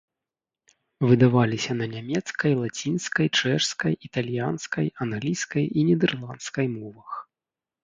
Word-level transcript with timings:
Выдаваліся 1.09 1.73
на 1.81 1.87
нямецкай, 1.95 2.51
лацінскай, 2.61 3.27
чэшскай, 3.41 3.93
італьянскай, 4.09 4.87
англійскай 5.07 5.65
і 5.77 5.87
нідэрландскай 5.93 6.67
мовах. 6.77 7.09